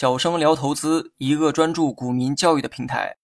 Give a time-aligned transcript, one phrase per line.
[0.00, 3.16] 小生聊投资，一个专注股民教育的平台。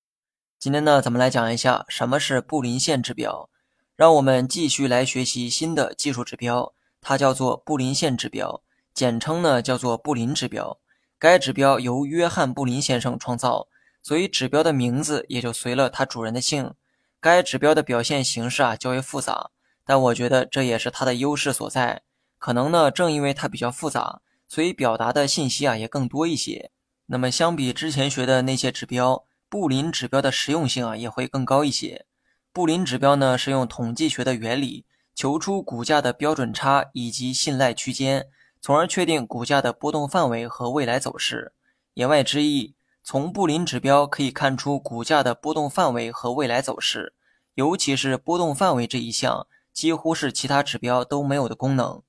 [0.59, 3.49] 今天呢，咱们来讲一下什么是布林线指标。
[3.95, 8.61] 让我们继续来学习新的技术指标，它叫做布林线指标，
[8.93, 10.81] 简称呢叫做布林指标。
[11.17, 13.69] 该指标由约翰·布林先生创造，
[14.03, 16.75] 所以指标的名字也就随了它主人的姓。
[17.21, 19.53] 该指标的表现形式啊较为复杂，
[19.87, 22.03] 但我觉得这也是它的优势所在。
[22.41, 24.23] 可能呢，正因为它比较复杂。
[24.55, 26.71] 所以表达的信息啊也更多一些。
[27.07, 32.07] 那么相比之前学的那些指标，布林指标的实用性啊也会更高一些。
[32.53, 38.29] 布林指标呢是用统计学的原理求出股价的标准差以及信赖区间，
[38.61, 41.53] 从而确定股价的波动范围和未来走势。
[41.95, 47.13] 言外之意，从布林指标可以看出股价的波动范围和未来走势，
[47.55, 52.01] 尤其是波动范围这一项，几乎是其他指标都没有的功能。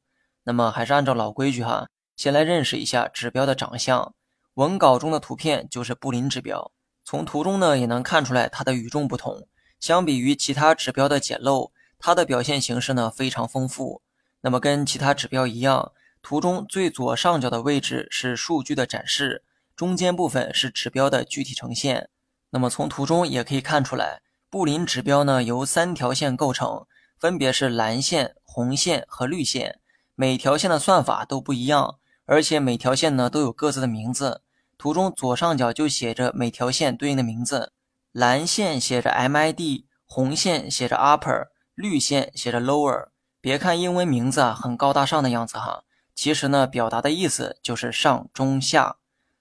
[0.43, 1.89] 那么还是按照老规矩哈。
[2.15, 4.15] 先来认识一下指标的长相，
[4.55, 6.71] 文稿中的图片就是布林指标。
[7.03, 9.47] 从图中呢也能看出来它的与众不同。
[9.79, 14.01] 相比于其他指标的简陋，它的表现形式呢非常丰富。
[14.41, 19.43] 那么跟其他指标一样，图中最左上角的位置是数据的展示，
[19.75, 22.09] 中间部分是指标的具体呈现。
[22.51, 26.87] 那么从图中也可以看出来，布林指标呢由三条线构成，
[27.19, 29.79] 分别是蓝线、红线和绿线，
[30.15, 31.99] 每条线的算法都不一样。
[32.25, 34.41] 而且每条线呢都有各自的名字，
[34.77, 37.71] 图中左上角就写着每条线对应的名字，
[38.11, 43.07] 蓝线写着 MID，红线写着 Upper，绿线写着 Lower。
[43.39, 45.83] 别看英文名字啊很高大上的样子哈，
[46.15, 48.97] 其实呢表达的意思就是上中下。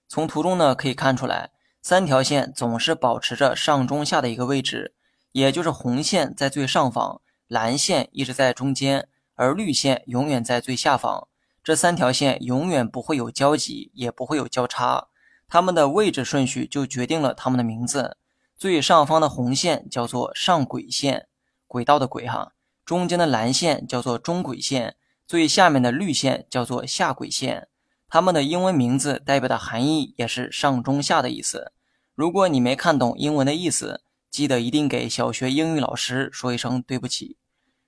[0.07, 1.49] 从图中呢可以看出来，
[1.81, 4.93] 三条线总是保持着上中下的一个位置，
[5.31, 11.27] 也就是红线在最上方，蓝线一直在中间，而绿线永远在最下方。
[11.65, 15.07] 这三条线永远不会有交集，也不会有交叉，
[15.47, 18.17] 它们的位置顺序就决定了它们的名字。
[18.55, 21.27] 最上方的红线叫做上轨线，
[21.65, 22.51] 轨道的轨哈；
[22.85, 27.67] 中间的蓝线叫做中轨线，最下面的绿线叫做下轨线。
[28.07, 31.71] 它们的英文名字代表的含义也是上中下的意思。
[32.13, 37.37] 如果你没看懂英文的意思，记得一定给小学英语老师说一声对不起。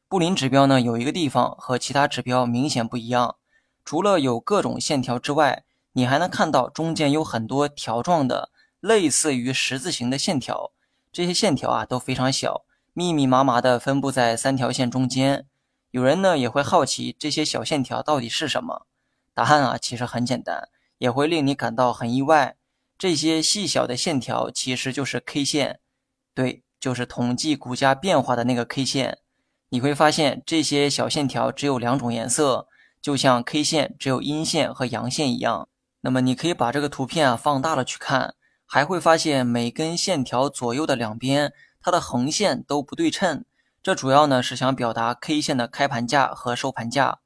[0.10, 3.36] 布林指标呢，有一个地方和其他指标明显不一样。
[3.88, 10.74] 除了有各种线条之外，你还能看到中间有很多条状的，类似于十字形的线条。
[11.09, 15.46] 这些线条啊都非常小，密密麻麻的分布在三条线中间。
[15.92, 18.86] 有人呢也会好奇这些小线条到底是什么？
[19.34, 20.68] 答案啊其实很简单，
[20.98, 22.58] 也会令你感到很意外。
[22.98, 25.80] 这些细小的线条其实就是 K 线，
[26.34, 29.19] 对，就是统计股价变化的那个 K 线。
[29.69, 32.68] 你会发现这些小线条只有两种颜色。
[33.07, 35.69] 就像 K 线只有阴线和阳线一样，
[36.01, 38.35] 那么你可以把这个图片啊放大了去看，
[38.66, 43.45] 还会发现每根线条左右的两边，它的横线都不对称。
[43.81, 47.19] 这主要呢是想表达 K 线的开盘价和收盘价。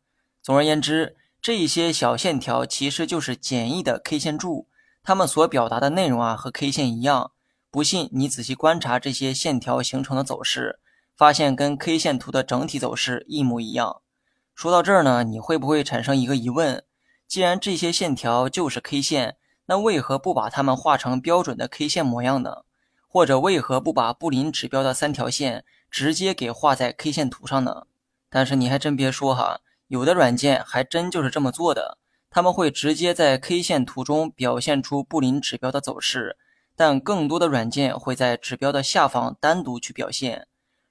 [0.44, 4.68] 总而言之，这一些小线条其实就是简易的 K 线柱，
[5.02, 7.32] 它们所表达的内容啊和 K 线一样。
[7.72, 10.80] 不信你仔细观察这些线条形成的走势，
[11.18, 14.04] 发现跟 K 线图的整体走势一模一样。
[14.62, 16.84] 说到这儿呢，你会不会产生一个疑问？
[17.28, 22.58] 既然这些线条就是 K 线，那为何不把它们画成标准的 K 线模样呢？
[23.08, 27.88] 或者为何不把布林指标的三条线直接给画在 K 线图上呢？
[28.30, 31.98] 但是你还真别说哈，有的软件还真就是这么做的，
[32.30, 36.38] 他们会直接在 K 线图中表现出布林指标的走势，
[36.76, 40.46] 但更多的软件会在指标的下方单独去表现。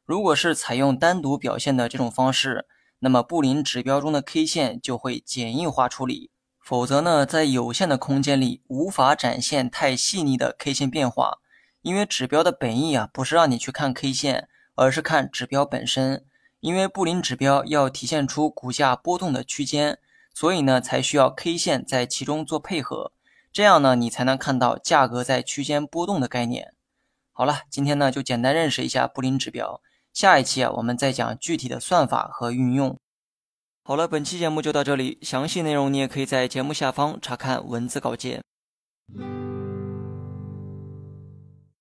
[0.05, 2.67] 如果是采用单独表现的这种方式，
[3.01, 6.31] 那么布林指标中的 K 线就会简易化处理，
[6.63, 11.39] 否则呢，在有限的空间里无法展现太细腻的 K 线变化。
[11.83, 16.27] 因为指标的本意啊，不是让你去看 K 线，而是看指标本身。
[16.61, 19.99] 因为布林指标要体现出股价波动的区间，
[20.35, 23.13] 所以呢，才需要 K 线在其中做配合，
[23.51, 26.75] 这样呢，你才能看到价格在区间波动的概念。
[27.33, 29.81] 好了，今天呢，就简单认识一下布林指标。
[30.13, 32.99] 下一期啊，我们再讲具体的算法和运用。
[33.83, 38.43] 好了，本期节目就到这里，详细内容你也可以在节目下方查看文字稿件。